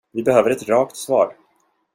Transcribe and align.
Vi 0.13 0.23
behöver 0.23 0.49
ett 0.49 0.67
rakt 0.69 0.95
svar. 0.97 1.35